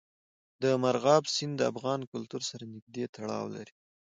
مورغاب 0.81 1.23
سیند 1.35 1.53
د 1.57 1.61
افغان 1.71 1.99
کلتور 2.11 2.41
سره 2.49 2.63
نږدې 2.73 3.05
تړاو 3.15 3.45
لري. 3.55 3.73